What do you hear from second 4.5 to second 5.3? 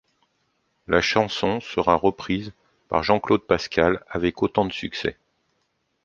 de succès.